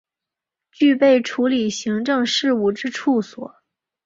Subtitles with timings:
[0.71, 3.57] 具备处理行政事务之处所